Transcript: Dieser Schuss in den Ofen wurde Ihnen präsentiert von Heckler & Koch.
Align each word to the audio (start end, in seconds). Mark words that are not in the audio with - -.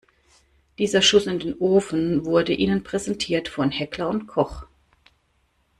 Dieser 0.79 1.03
Schuss 1.03 1.27
in 1.27 1.37
den 1.37 1.59
Ofen 1.59 2.25
wurde 2.25 2.53
Ihnen 2.53 2.81
präsentiert 2.81 3.47
von 3.49 3.69
Heckler 3.69 4.17
& 4.19 4.25
Koch. 4.25 4.63